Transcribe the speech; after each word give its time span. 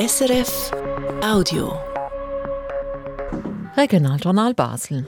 SRF 0.00 0.70
Audio. 1.22 1.78
Regionaljournal 3.76 4.54
Basel. 4.54 5.06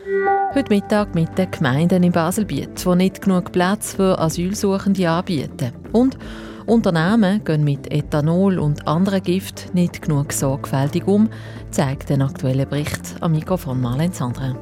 Heute 0.55 0.69
Mittag 0.69 1.15
mit 1.15 1.39
den 1.39 1.51
Gemeinden 1.51 2.03
in 2.03 2.13
Baselbiet, 2.13 2.85
die 2.85 2.97
nicht 2.97 3.23
genug 3.23 3.53
Platz 3.53 3.95
für 3.95 4.19
Asylsuchende 4.19 5.09
anbieten. 5.09 5.73
Und 5.93 6.19
Unternehmen 6.67 7.43
gehen 7.43 7.65
mit 7.65 7.91
Ethanol 7.91 8.59
und 8.59 8.87
anderen 8.87 9.23
Gift 9.23 9.75
nicht 9.75 10.03
genug 10.03 10.31
sorgfältig 10.31 11.07
um, 11.07 11.31
zeigt 11.71 12.11
ein 12.11 12.21
aktueller 12.21 12.67
Bericht 12.67 13.15
am 13.21 13.33
Mikro 13.33 13.57
von 13.57 13.81
Marlene 13.81 14.13
Sandra. 14.13 14.55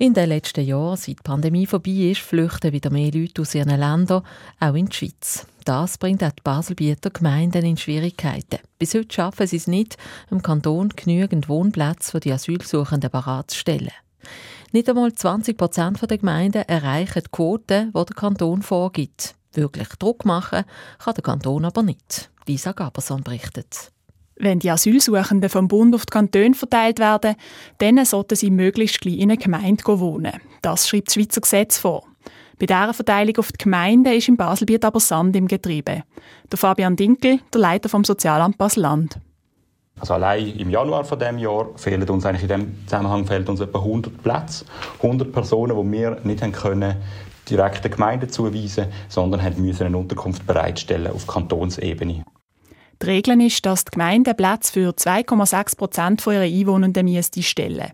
In 0.00 0.14
den 0.14 0.28
letzten 0.28 0.64
Jahren, 0.64 0.96
seit 0.96 1.18
die 1.18 1.22
Pandemie 1.24 1.66
vorbei 1.66 2.10
ist, 2.12 2.20
flüchten 2.20 2.72
wieder 2.72 2.88
mehr 2.88 3.10
Leute 3.10 3.42
aus 3.42 3.56
ihren 3.56 3.80
Ländern, 3.80 4.22
auch 4.60 4.74
in 4.74 4.86
die 4.86 4.94
Schweiz. 4.94 5.44
Das 5.64 5.98
bringt 5.98 6.22
auch 6.22 6.30
die 6.30 6.42
Baselbieter 6.44 7.10
Gemeinden 7.10 7.64
in 7.64 7.76
Schwierigkeiten. 7.76 8.60
Bis 8.78 8.94
heute 8.94 9.12
schaffen 9.12 9.48
sie 9.48 9.56
es 9.56 9.66
nicht, 9.66 9.96
im 10.30 10.40
Kanton 10.40 10.90
genügend 10.90 11.48
Wohnplätze 11.48 12.12
für 12.12 12.20
die 12.20 12.32
Asylsuchenden 12.32 13.10
bereitzustellen. 13.10 13.90
Nicht 14.70 14.88
einmal 14.88 15.12
20 15.12 15.56
Prozent 15.56 16.08
der 16.08 16.18
Gemeinden 16.18 16.62
erreichen 16.62 17.22
die 17.24 17.30
Quote, 17.32 17.86
die 17.86 17.92
der 17.92 18.14
Kanton 18.14 18.62
vorgibt. 18.62 19.34
Wirklich 19.52 19.88
Druck 19.98 20.24
machen 20.24 20.62
kann 21.00 21.14
der 21.14 21.24
Kanton 21.24 21.64
aber 21.64 21.82
nicht. 21.82 22.30
Lisa 22.46 22.70
Gaberson 22.70 23.24
berichtet. 23.24 23.90
Wenn 24.38 24.60
die 24.60 24.70
Asylsuchenden 24.70 25.50
vom 25.50 25.66
Bund 25.66 25.94
auf 25.94 26.06
die 26.06 26.12
Kantone 26.12 26.54
verteilt 26.54 27.00
werden, 27.00 27.34
dann 27.78 28.04
sollten 28.04 28.36
sie 28.36 28.50
möglichst 28.50 29.00
gleich 29.00 29.18
in 29.18 29.30
einer 29.30 29.36
Gemeinde 29.36 29.82
wohnen. 29.84 30.34
Das 30.62 30.88
schreibt 30.88 31.08
das 31.08 31.14
Schweizer 31.14 31.40
Gesetz 31.40 31.78
vor. 31.78 32.04
Bei 32.58 32.66
dieser 32.66 32.94
Verteilung 32.94 33.36
auf 33.38 33.52
die 33.52 33.58
Gemeinden 33.58 34.12
ist 34.12 34.28
im 34.28 34.36
Baselbiet 34.36 34.84
aber 34.84 35.00
Sand 35.00 35.34
im 35.36 35.46
Getriebe. 35.46 36.02
Der 36.50 36.58
Fabian 36.58 36.96
Dinkel, 36.96 37.40
der 37.52 37.60
Leiter 37.60 37.88
vom 37.88 38.04
Sozialamt 38.04 38.58
Basel-Land. 38.58 39.18
Also 40.00 40.14
allein 40.14 40.46
im 40.56 40.70
Januar 40.70 41.04
von 41.04 41.18
dem 41.18 41.38
Jahr 41.38 41.70
fehlen 41.76 42.08
uns 42.08 42.24
eigentlich 42.24 42.42
in 42.42 42.48
dem 42.48 42.86
Zusammenhang 42.86 43.26
fehlen 43.26 43.46
uns 43.46 43.60
etwa 43.60 43.78
100 43.78 44.22
Plätze, 44.22 44.64
100 45.02 45.32
Personen, 45.32 45.76
die 45.76 45.98
wir 45.98 46.20
nicht 46.22 46.42
haben 46.42 46.52
können 46.52 46.96
direkt 47.48 47.82
der 47.82 47.90
Gemeinde 47.90 48.28
zuweisen, 48.28 48.86
sondern 49.08 49.42
haben 49.42 49.62
müssen 49.62 49.86
eine 49.86 49.96
Unterkunft 49.96 50.46
bereitstellen 50.46 51.12
auf 51.12 51.26
Kantonsebene. 51.26 52.24
Die 53.00 53.06
Regel 53.06 53.40
ist, 53.40 53.64
dass 53.64 53.84
die 53.84 53.92
Gemeinde 53.92 54.34
Platz 54.34 54.70
für 54.70 54.90
2,6 54.90 55.76
Prozent 55.76 56.26
ihrer 56.26 56.40
Einwohnenden 56.40 57.06
müsste 57.06 57.42
stellen. 57.42 57.92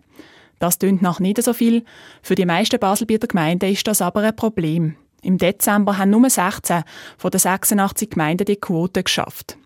Das 0.59 0.79
tönt 0.79 1.01
nach 1.01 1.19
nicht 1.19 1.41
so 1.43 1.53
viel. 1.53 1.83
Für 2.23 2.35
die 2.35 2.45
meisten 2.45 2.79
Baselbieter 2.79 3.27
Gemeinden 3.27 3.71
ist 3.71 3.87
das 3.87 4.01
aber 4.01 4.21
ein 4.21 4.35
Problem. 4.35 4.95
Im 5.21 5.37
Dezember 5.37 5.97
haben 5.97 6.11
nur 6.11 6.29
16 6.29 6.83
von 7.17 7.31
den 7.31 7.39
86 7.39 8.09
Gemeinden 8.09 8.45
die 8.45 8.55
Quote 8.55 9.03
geschafft. 9.03 9.57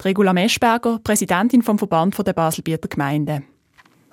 Die 0.00 0.08
Regula 0.08 0.32
Meschberger, 0.32 0.98
Präsidentin 1.02 1.62
vom 1.62 1.78
Verband 1.78 2.16
der 2.26 2.32
Baselbieter 2.32 2.88
Gemeinden. 2.88 3.44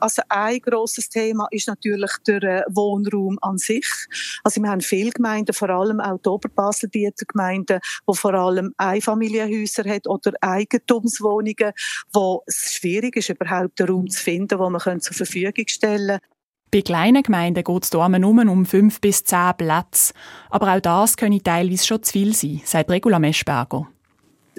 Also 0.01 0.21
ein 0.29 0.59
grosses 0.59 1.09
Thema 1.09 1.47
ist 1.51 1.67
natürlich 1.67 2.11
der 2.27 2.43
äh, 2.43 2.63
Wohnraum 2.69 3.37
an 3.41 3.57
sich. 3.57 3.87
Also 4.43 4.61
wir 4.61 4.69
haben 4.69 4.81
viele 4.81 5.11
Gemeinden, 5.11 5.53
vor 5.53 5.69
allem 5.69 5.99
auch 5.99 6.19
die 6.19 6.29
Oberbaselbieter 6.29 7.25
Gemeinden, 7.25 7.79
wo 8.05 8.13
vor 8.13 8.33
allem 8.33 8.73
Einfamilienhäuser 8.77 9.89
hat 9.89 10.07
oder 10.07 10.33
Eigentumswohnungen, 10.41 11.73
wo 12.13 12.43
es 12.45 12.73
schwierig 12.73 13.15
ist, 13.15 13.29
überhaupt 13.29 13.79
einen 13.79 13.89
Raum 13.89 14.09
zu 14.09 14.21
finden, 14.21 14.59
wo 14.59 14.69
man 14.69 15.01
zur 15.01 15.15
Verfügung 15.15 15.67
stellen 15.67 16.19
kann. 16.19 16.29
Bei 16.73 16.81
kleinen 16.81 17.21
Gemeinden 17.21 17.65
geht 17.65 17.83
es 17.83 17.89
hier 17.89 18.07
nur 18.07 18.49
um 18.49 18.65
fünf 18.65 19.01
bis 19.01 19.25
zehn 19.25 19.51
Plätze. 19.57 20.13
Aber 20.49 20.73
auch 20.73 20.79
das 20.79 21.17
können 21.17 21.43
teilweise 21.43 21.85
schon 21.85 22.01
zu 22.01 22.13
viel 22.13 22.33
sein, 22.33 22.61
sagt 22.63 22.89
Regula 22.89 23.19
Meschberger. 23.19 23.90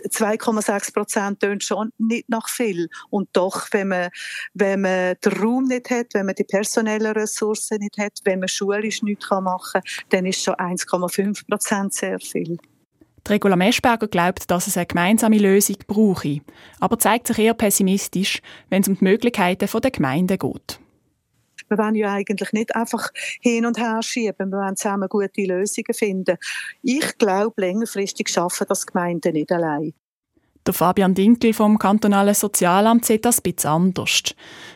2,6 0.08 0.92
Prozent 0.92 1.40
tönt 1.40 1.64
schon 1.64 1.92
nicht 1.98 2.28
nach 2.28 2.48
viel. 2.48 2.88
Und 3.10 3.28
doch, 3.32 3.68
wenn 3.72 3.88
man, 3.88 4.08
wenn 4.54 4.80
man 4.80 5.16
den 5.24 5.32
Raum 5.32 5.64
nicht 5.64 5.90
hat, 5.90 6.14
wenn 6.14 6.26
man 6.26 6.34
die 6.34 6.44
personellen 6.44 7.12
Ressourcen 7.12 7.78
nicht 7.78 7.98
hat, 7.98 8.20
wenn 8.24 8.40
man 8.40 8.48
schulisch 8.48 9.02
nichts 9.02 9.30
machen 9.30 9.82
kann, 9.82 9.82
dann 10.10 10.26
ist 10.26 10.42
schon 10.42 10.54
1,5 10.54 11.46
Prozent 11.48 11.94
sehr 11.94 12.18
viel. 12.18 12.58
Die 13.26 13.32
Regula 13.32 13.54
Meschberger 13.54 14.08
glaubt, 14.08 14.50
dass 14.50 14.66
es 14.66 14.76
eine 14.76 14.86
gemeinsame 14.86 15.38
Lösung 15.38 15.76
brauche, 15.86 16.40
aber 16.80 16.98
zeigt 16.98 17.28
sich 17.28 17.38
eher 17.38 17.54
pessimistisch, 17.54 18.42
wenn 18.68 18.82
es 18.82 18.88
um 18.88 18.98
die 18.98 19.04
Möglichkeiten 19.04 19.68
der 19.80 19.90
Gemeinden 19.92 20.38
geht. 20.38 20.80
Wir 21.68 21.78
wollen 21.78 21.94
ja 21.94 22.12
eigentlich 22.12 22.52
nicht 22.52 22.74
einfach 22.74 23.08
hin 23.40 23.64
und 23.64 23.78
her 23.78 24.00
schieben. 24.02 24.50
Wir 24.50 24.58
wollen 24.58 24.76
zusammen 24.76 25.08
gute 25.08 25.42
Lösungen 25.42 25.94
finden. 25.94 26.36
Ich 26.82 27.16
glaube, 27.16 27.60
längerfristig 27.60 28.28
schaffen 28.28 28.66
das 28.68 28.86
Gemeinden 28.86 29.32
nicht 29.32 29.50
allein. 29.52 29.94
Der 30.64 30.74
Fabian 30.74 31.14
Dinkel 31.14 31.54
vom 31.54 31.76
kantonalen 31.76 32.34
Sozialamt 32.34 33.04
sieht 33.04 33.24
das 33.24 33.40
ein 33.40 33.52
bisschen 33.52 33.70
anders. 33.70 34.22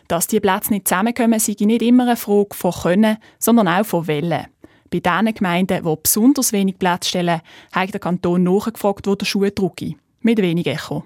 Dass 0.09 0.27
die 0.27 0.41
Plätze 0.41 0.73
nicht 0.73 0.89
zusammenkommen, 0.89 1.39
sei 1.39 1.55
nicht 1.61 1.83
immer 1.83 2.03
eine 2.03 2.17
Frage 2.17 2.55
von 2.55 2.73
Können, 2.73 3.19
sondern 3.39 3.69
auch 3.69 3.87
von 3.87 4.09
Wollen. 4.09 4.47
Bei 4.91 4.99
den 4.99 5.35
Gemeinden, 5.35 5.85
die 5.85 5.97
besonders 6.03 6.53
wenig 6.53 6.81
Platz 6.81 7.09
stellen, 7.09 7.41
hat 7.71 7.93
der 7.93 8.01
Kanton 8.01 8.43
nachgefragt, 8.43 9.07
wo 9.07 9.15
der 9.15 9.27
Schuh 9.27 9.49
drücke. 9.55 9.95
Mit 10.23 10.39
wenig 10.39 10.67
Echo. 10.67 11.05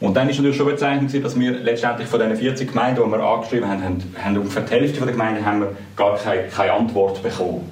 Und 0.00 0.14
dann 0.14 0.26
war 0.26 0.34
natürlich 0.34 0.56
schon 0.56 0.66
bezeichnend, 0.66 1.24
dass 1.24 1.38
wir 1.38 1.52
letztendlich 1.52 2.08
von 2.08 2.20
diesen 2.20 2.36
40 2.36 2.68
Gemeinden, 2.68 3.02
die 3.04 3.10
wir 3.10 3.20
angeschrieben 3.20 3.68
haben, 3.68 3.82
haben, 3.82 4.16
haben 4.22 4.36
ungefähr 4.36 4.62
die 4.62 4.72
Hälfte 4.72 5.00
der 5.00 5.12
Gemeinden 5.12 5.44
haben 5.44 5.60
wir 5.60 5.76
gar 5.96 6.18
keine, 6.18 6.48
keine 6.48 6.72
Antwort 6.72 7.22
bekommen. 7.22 7.70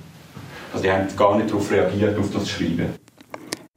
Also 0.72 0.84
die 0.84 0.90
haben 0.90 1.06
gar 1.16 1.36
nicht 1.36 1.50
darauf 1.50 1.70
reagiert, 1.70 2.18
auf 2.18 2.30
das 2.32 2.48
Schreiben. 2.48 2.94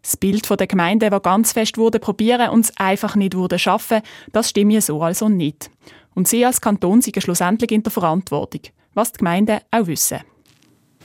Das 0.03 0.17
Bild 0.17 0.49
der 0.49 0.67
Gemeinde, 0.67 1.09
das 1.09 1.23
ganz 1.23 1.53
fest 1.53 1.77
wurde 1.77 1.97
probieren 1.97 2.49
und 2.49 2.65
es 2.65 2.77
einfach 2.77 3.15
nicht 3.15 3.35
wurde 3.35 3.57
schaffen, 3.57 4.01
das 4.33 4.49
stimmt 4.49 4.83
so 4.83 5.01
also 5.01 5.29
nicht. 5.29 5.71
Und 6.13 6.27
sie 6.27 6.45
als 6.45 6.59
Kanton 6.59 7.01
sind 7.01 7.23
schlussendlich 7.23 7.71
in 7.71 7.83
der 7.83 7.91
Verantwortung, 7.91 8.61
was 8.93 9.13
die 9.13 9.19
Gemeinden 9.19 9.59
auch 9.71 9.87
wissen. 9.87 10.19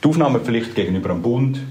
Die 0.03 0.07
Aufnahmepflicht 0.07 0.75
gegenüber 0.75 1.09
dem 1.09 1.21
Bund, 1.21 1.61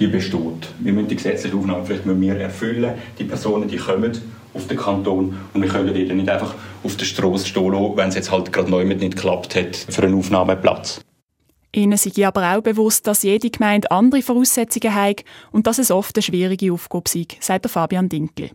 die 0.00 0.08
besteht. 0.08 0.68
Wir 0.80 0.92
müssen 0.92 1.08
die 1.08 1.16
gesetzliche 1.16 1.56
Aufnahmepflicht 1.56 2.02
wir 2.04 2.36
erfüllen. 2.36 2.94
Die 3.20 3.24
Personen, 3.24 3.68
die 3.68 3.76
kommen 3.76 4.12
auf 4.52 4.66
den 4.66 4.76
Kanton 4.76 5.38
und 5.54 5.62
wir 5.62 5.68
können 5.68 5.94
die 5.94 6.06
dann 6.06 6.16
nicht 6.16 6.28
einfach 6.28 6.54
auf 6.82 6.96
der 6.96 7.04
Straße 7.04 7.46
stehen 7.46 7.72
lassen, 7.72 7.96
wenn 7.96 8.08
es 8.08 8.16
jetzt 8.16 8.32
halt 8.32 8.52
gerade 8.52 8.70
neu 8.70 8.84
nicht 8.84 9.00
geklappt 9.00 9.54
hat 9.54 9.76
für 9.76 10.02
einen 10.02 10.18
Aufnahmeplatz. 10.18 11.00
Ihnen 11.74 11.98
sei 11.98 12.26
aber 12.26 12.56
auch 12.56 12.62
bewusst, 12.62 13.06
dass 13.06 13.22
jede 13.22 13.50
Gemeinde 13.50 13.90
andere 13.90 14.22
Voraussetzungen 14.22 14.94
hat 14.94 15.24
und 15.50 15.66
dass 15.66 15.78
es 15.78 15.90
oft 15.90 16.16
eine 16.16 16.22
schwierige 16.22 16.72
Aufgabe 16.72 17.08
sei, 17.08 17.26
sagt 17.40 17.68
Fabian 17.68 18.08
Dinkel. 18.08 18.50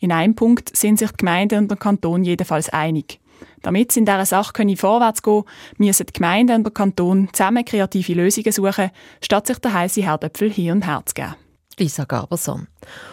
In 0.00 0.12
einem 0.12 0.34
Punkt 0.34 0.76
sind 0.76 0.98
sich 0.98 1.10
die 1.10 1.18
Gemeinden 1.18 1.58
und 1.58 1.70
der 1.70 1.78
Kanton 1.78 2.24
jedenfalls 2.24 2.68
einig. 2.68 3.20
Damit 3.62 3.90
es 3.90 3.96
in 3.96 4.04
dieser 4.04 4.26
Sache 4.26 4.52
können 4.52 4.76
vorwärts 4.76 5.22
gehen 5.22 5.44
müssen 5.76 6.06
die 6.06 6.12
Gemeinden 6.12 6.56
und 6.56 6.64
der 6.64 6.72
Kanton 6.72 7.28
zusammen 7.32 7.64
kreative 7.64 8.14
Lösungen 8.14 8.52
suchen, 8.52 8.90
statt 9.20 9.46
sich 9.46 9.58
der 9.58 9.72
heiße 9.72 10.02
Herdöpfel 10.02 10.50
hier 10.50 10.72
und 10.72 10.86
her 10.86 11.02
zu 11.04 11.14
geben. 11.14 11.34
Lisa 11.78 12.04
Gaberson. 12.04 12.66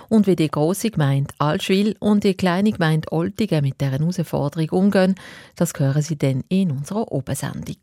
Und 0.09 0.25
wie 0.25 0.35
die 0.35 0.49
grosse 0.49 0.89
Gemeinde 0.89 1.33
Altschwil 1.37 1.95
und 1.99 2.23
die 2.23 2.33
kleine 2.33 2.71
Gemeinde 2.71 3.11
Oltigen 3.11 3.61
mit 3.61 3.79
dieser 3.79 3.91
Herausforderung 3.91 4.69
umgehen, 4.69 5.15
das 5.55 5.73
hören 5.77 6.01
Sie 6.01 6.17
dann 6.17 6.43
in 6.49 6.71
unserer 6.71 7.11
Obensendung. 7.11 7.75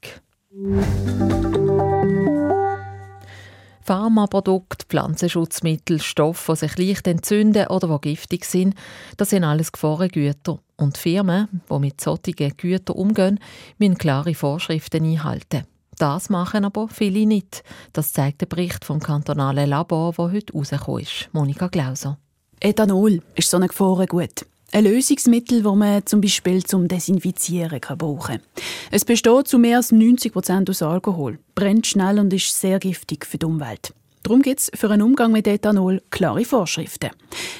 Pharmaprodukte, 3.93 4.87
Pflanzenschutzmittel, 4.89 6.01
Stoffe, 6.01 6.53
die 6.55 6.59
sich 6.61 6.79
leicht 6.79 7.07
entzünden 7.07 7.67
oder 7.67 7.99
die 7.99 8.09
giftig 8.09 8.47
sind, 8.47 8.75
das 9.19 9.29
sind 9.29 9.45
alles 9.45 9.71
Gefahrengüter. 9.71 10.61
Und 10.77 10.97
Firmen, 10.97 11.61
die 11.71 11.79
mit 11.79 12.01
solchen 12.01 12.57
Gütern 12.57 12.97
umgehen, 12.97 13.39
müssen 13.77 13.99
klare 13.99 14.35
Vorschriften 14.35 15.05
einhalten. 15.05 15.67
Das 15.99 16.31
machen 16.31 16.65
aber 16.65 16.89
viele 16.89 17.27
nicht. 17.27 17.63
Das 17.93 18.15
zeigt 18.15 18.41
der 18.41 18.47
Bericht 18.47 18.83
vom 18.83 18.99
kantonalen 18.99 19.69
Labor, 19.69 20.15
der 20.15 20.33
heute 20.33 20.55
rausgekommen 20.55 21.03
ist. 21.03 21.29
Monika 21.33 21.67
Glauser. 21.67 22.17
Ethanol 22.61 23.21
ist 23.35 23.51
so 23.51 23.59
ein 23.59 23.69
Gefahrengut. 23.69 24.47
Ein 24.75 24.85
Lösungsmittel, 24.85 25.63
das 25.63 25.75
man 25.75 26.07
zum 26.07 26.23
Beispiel 26.23 26.65
zum 26.65 26.89
Desinfizieren 26.89 27.79
brauchen 27.99 28.39
kann. 28.39 28.41
Es 28.91 29.05
besteht 29.05 29.47
zu 29.47 29.59
mehr 29.59 29.77
als 29.77 29.93
90 29.93 30.33
Prozent 30.33 30.71
aus 30.71 30.81
Alkohol, 30.81 31.39
brennt 31.55 31.87
schnell 31.87 32.19
und 32.19 32.33
ist 32.33 32.59
sehr 32.59 32.79
giftig 32.79 33.27
für 33.27 33.37
die 33.37 33.45
Umwelt. 33.45 33.93
Darum 34.23 34.41
gibt 34.41 34.61
es 34.61 34.71
für 34.75 34.89
einen 34.89 35.03
Umgang 35.03 35.31
mit 35.31 35.47
Ethanol 35.47 36.01
klare 36.09 36.47
Vorschriften. 36.47 37.11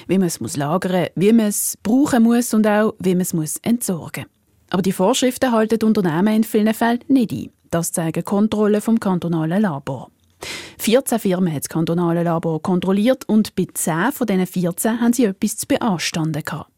Wie 0.07 0.17
man 0.17 0.29
es 0.29 0.57
lagern 0.57 1.03
muss, 1.03 1.11
wie 1.17 1.33
man 1.35 1.47
es 1.47 1.77
brauchen 1.83 2.23
muss 2.23 2.55
und 2.55 2.67
auch 2.67 2.95
wie 2.99 3.15
man 3.15 3.43
es 3.43 3.59
entsorgen 3.59 4.25
muss. 4.25 4.71
Aber 4.71 4.81
die 4.81 4.93
Vorschriften 4.93 5.53
halten 5.53 5.85
Unternehmen 5.85 6.35
in 6.35 6.45
vielen 6.45 6.73
Fällen 6.73 7.01
nicht 7.09 7.33
ein. 7.33 7.51
Das 7.71 7.93
zeigen 7.93 8.25
Kontrollen 8.25 8.81
vom 8.81 8.99
kantonalen 8.99 9.61
Labor. 9.61 10.11
14 10.79 11.19
Firmen 11.19 11.53
hat 11.53 11.65
das 11.65 11.69
kantonale 11.69 12.23
Labor 12.23 12.63
kontrolliert 12.63 13.29
und 13.29 13.55
bei 13.55 13.67
10 13.73 14.13
von 14.13 14.27
diesen 14.27 14.47
14 14.47 15.01
haben 15.03 15.13
sie 15.13 15.27
etwas 15.27 15.59
zu 15.59 15.67
beanstanden 15.67 16.43
gehabt. 16.43 16.72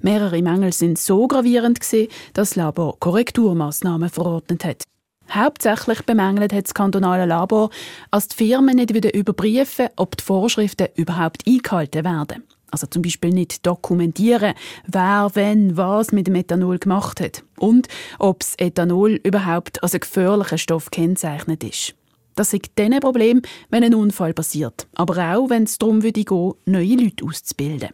Mehrere 0.00 0.42
Mängel 0.42 0.72
sind 0.72 0.98
so 0.98 1.26
gravierend 1.26 1.80
dass 1.80 2.08
das 2.32 2.56
Labor 2.56 2.98
Korrekturmaßnahmen 2.98 4.08
verordnet 4.08 4.64
hat. 4.64 4.84
Hauptsächlich 5.30 6.02
bemängelt 6.02 6.52
hat 6.52 6.66
das 6.66 6.74
kantonale 6.74 7.26
Labor, 7.26 7.70
als 8.10 8.28
die 8.28 8.36
Firmen 8.36 8.76
nicht 8.76 8.94
wieder 8.94 9.12
überprüfen, 9.14 9.88
ob 9.96 10.16
die 10.16 10.24
Vorschriften 10.24 10.88
überhaupt 10.94 11.46
eingehalten 11.46 12.04
werden. 12.04 12.44
Also 12.70 12.86
zum 12.86 13.02
Beispiel 13.02 13.30
nicht 13.30 13.66
dokumentieren, 13.66 14.54
wer, 14.86 15.30
wenn, 15.34 15.76
was 15.76 16.12
mit 16.12 16.26
dem 16.26 16.34
Ethanol 16.34 16.78
gemacht 16.78 17.20
hat. 17.20 17.42
Und 17.58 17.88
ob 18.18 18.40
das 18.40 18.54
Ethanol 18.58 19.20
überhaupt 19.22 19.82
als 19.82 19.94
ein 19.94 20.00
gefährlicher 20.00 20.58
Stoff 20.58 20.90
kennzeichnet 20.90 21.64
ist. 21.64 21.94
Das 22.34 22.52
ist 22.52 22.66
dann 22.74 22.92
ein 22.92 23.00
Problem, 23.00 23.40
wenn 23.70 23.82
ein 23.82 23.94
Unfall 23.94 24.34
passiert. 24.34 24.86
Aber 24.94 25.34
auch, 25.34 25.48
wenn 25.48 25.62
es 25.62 25.78
darum 25.78 26.00
gehen, 26.00 26.52
neue 26.66 26.96
Leute 26.96 27.24
auszubilden. 27.24 27.90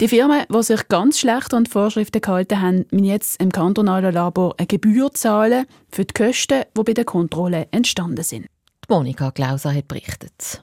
Die 0.00 0.06
Firmen, 0.06 0.44
die 0.48 0.62
sich 0.62 0.86
ganz 0.86 1.18
schlecht 1.18 1.52
an 1.52 1.64
die 1.64 1.70
Vorschriften 1.72 2.20
gehalten 2.20 2.60
haben, 2.60 2.86
müssen 2.92 3.04
jetzt 3.04 3.42
im 3.42 3.50
kantonalen 3.50 4.14
Labor 4.14 4.54
eine 4.56 4.68
Gebühr 4.68 5.12
zahlen 5.12 5.66
für 5.90 6.04
die 6.04 6.14
Kosten, 6.14 6.62
die 6.76 6.82
bei 6.84 6.94
der 6.94 7.04
Kontrolle 7.04 7.66
entstanden 7.72 8.22
sind. 8.22 8.46
Monika 8.88 9.30
Glauser 9.30 9.74
hat 9.74 9.88
berichtet. 9.88 10.62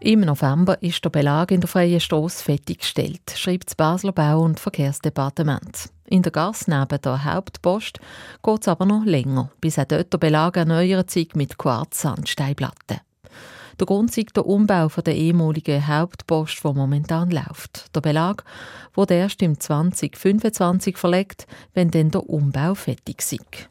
Im 0.00 0.20
November 0.22 0.82
ist 0.82 1.04
der 1.04 1.10
Belag 1.10 1.52
in 1.52 1.60
der 1.60 1.68
Freien 1.68 2.00
Strasse 2.00 2.42
fertiggestellt, 2.42 3.22
schreibt 3.36 3.68
das 3.68 3.76
Basler 3.76 4.10
Bau- 4.10 4.42
und 4.42 4.58
Verkehrsdepartement. 4.58 5.88
In 6.06 6.22
der 6.22 6.32
Gasse 6.32 6.68
neben 6.68 7.00
der 7.00 7.24
Hauptpost 7.24 8.00
geht 8.42 8.60
es 8.60 8.68
aber 8.68 8.86
noch 8.86 9.04
länger, 9.04 9.52
bis 9.60 9.78
auch 9.78 9.84
dort 9.84 10.12
der 10.12 10.18
Belag 10.18 10.56
erneuert 10.56 11.12
sich 11.12 11.36
mit 11.36 11.56
Quarzsandsteinplatten. 11.56 12.98
Der 13.78 13.86
Grund 13.86 14.16
ist 14.16 14.36
der 14.36 14.46
Umbau 14.46 14.88
der 14.88 15.16
ehemaligen 15.16 15.86
Hauptpost, 15.86 16.62
der 16.62 16.72
momentan 16.72 17.30
läuft. 17.30 17.94
Der 17.94 18.00
Belag 18.00 18.44
wurde 18.94 19.14
erst 19.14 19.42
im 19.42 19.58
2025 19.58 20.96
verlegt, 20.96 21.46
wenn 21.74 21.90
dann 21.90 22.10
der 22.10 22.28
Umbau 22.28 22.74
fertig 22.74 23.20
ist. 23.20 23.68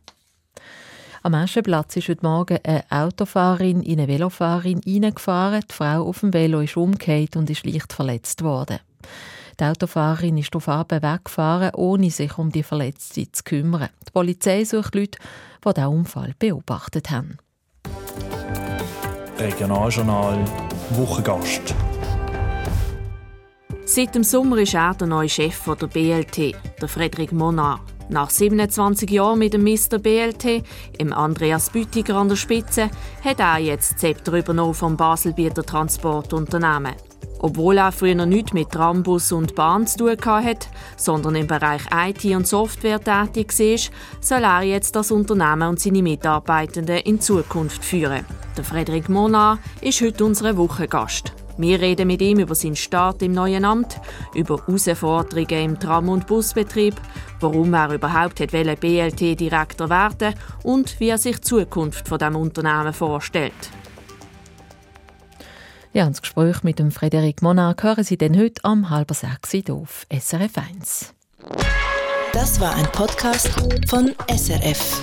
Am 1.24 1.36
Aschenplatz 1.36 1.96
ist 1.98 2.10
heute 2.10 2.26
Morgen 2.26 2.58
eine 2.64 2.84
Autofahrerin 2.90 3.84
in 3.84 4.00
eine 4.00 4.08
Velofahrerin 4.08 4.82
reingefahren. 4.84 5.64
Die 5.70 5.74
Frau 5.74 6.08
auf 6.08 6.22
dem 6.22 6.34
Velo 6.34 6.62
ist 6.62 6.78
umgekehrt 6.78 7.36
und 7.36 7.48
ist 7.50 7.64
leicht 7.64 7.94
verletzt 7.94 8.44
worden. 8.44 8.80
Die 9.60 9.64
Autofahrerin 9.64 10.40
ist 10.40 10.56
auf 10.56 10.68
Abend 10.68 11.04
weggefahren, 11.04 11.76
ohne 11.76 12.10
sich 12.10 12.40
um 12.40 12.52
die 12.52 12.64
Verletzte 12.64 13.32
zu 13.32 13.44
kümmern. 13.44 13.90
Die 14.08 14.12
Polizei 14.12 14.64
sucht 14.66 14.96
Leute, 14.96 15.20
die 15.64 15.74
diesen 15.74 15.88
Unfall 15.90 16.34
beobachtet 16.40 17.12
haben. 17.12 17.38
Regionaljournal 19.42 20.46
Wochengast. 20.92 21.74
Seit 23.86 24.14
dem 24.14 24.24
Sommer 24.24 24.60
ist 24.60 24.76
er 24.76 24.94
der 24.94 25.08
neue 25.08 25.30
Chef 25.30 25.64
der 25.66 25.88
BLT, 25.88 26.54
der 26.80 26.88
Frederik 26.88 27.32
Monard. 27.32 27.82
Nach 28.10 28.30
27 28.30 29.10
Jahren 29.10 29.40
mit 29.40 29.54
dem 29.54 29.64
Mr. 29.64 29.98
BLT, 29.98 30.64
im 31.00 31.12
Andreas 31.12 31.72
Bütiger 31.72 32.18
an 32.18 32.30
der 32.30 32.36
Spitze, 32.36 32.92
hat 33.24 33.40
er 33.40 33.58
jetzt 33.58 33.94
das 33.94 34.02
Zepter 34.02 34.34
übernommen 34.34 34.76
vom 34.76 34.96
Baselbieter 34.96 35.64
Transportunternehmen. 35.64 36.94
Obwohl 37.44 37.80
er 37.80 37.92
früher 37.92 38.26
nichts 38.28 38.54
mit 38.54 38.70
Trambus 38.70 39.32
und 39.32 39.56
Bahn 39.56 39.88
zu 39.88 39.98
tun 40.16 40.46
hatte, 40.46 40.68
sondern 40.96 41.34
im 41.36 41.48
Bereich 41.48 41.82
IT 41.92 42.24
und 42.36 42.48
Software 42.48 43.04
tätig 43.04 43.58
war, 43.58 44.22
soll 44.22 44.44
er 44.44 44.62
jetzt 44.62 44.96
das 44.96 45.10
Unternehmen 45.10 45.70
und 45.70 45.80
seine 45.80 46.04
Mitarbeitenden 46.04 46.98
in 46.98 47.20
Zukunft 47.20 47.84
führen. 47.84 48.26
Der 48.56 48.64
Frederik 48.64 49.10
Monard 49.10 49.60
ist 49.82 50.02
heute 50.02 50.24
unser 50.24 50.56
Wochengast. 50.56 51.34
Wir 51.58 51.82
reden 51.82 52.08
mit 52.08 52.22
ihm 52.22 52.40
über 52.40 52.54
seinen 52.54 52.76
Start 52.76 53.24
im 53.24 53.34
neuen 53.34 53.66
Amt, 53.66 54.00
über 54.36 54.58
Herausforderungen 54.66 55.66
im 55.66 55.80
Tram- 55.80 56.10
und 56.10 56.28
Busbetrieb, 56.28 56.96
warum 57.40 57.74
er 57.74 57.92
überhaupt 57.92 58.36
BLT-Direktor 58.36 59.90
werden 59.90 60.36
und 60.64 61.00
wie 61.00 61.10
er 61.10 61.18
sich 61.18 61.38
die 61.38 61.42
Zukunft 61.42 62.08
von 62.08 62.20
dem 62.20 62.36
Unternehmen 62.36 62.94
vorstellt. 62.94 63.72
Ja, 65.94 66.08
das 66.08 66.22
Gespräch 66.22 66.64
mit 66.64 66.80
dem 66.80 66.90
Frederik 66.90 67.42
Monarch 67.42 67.84
hören 67.84 68.06
Sie 68.06 68.18
dann 68.18 68.38
heute 68.38 68.64
am 68.64 68.90
halb 68.90 69.14
sechs 69.14 69.70
auf 69.70 70.06
SRF 70.10 70.58
1. 70.58 71.14
Das 72.32 72.62
war 72.62 72.74
ein 72.76 72.86
Podcast 72.94 73.50
von 73.90 74.16
SRF. 74.30 75.02